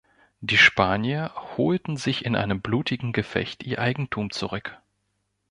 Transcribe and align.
Die 0.39 0.57
Spanier 0.57 1.31
holten 1.55 1.95
sich 1.95 2.25
in 2.25 2.35
einem 2.35 2.59
blutigen 2.59 3.13
Gefecht 3.13 3.61
ihr 3.61 3.77
Eigentum 3.77 4.31
zurück. 4.31 4.75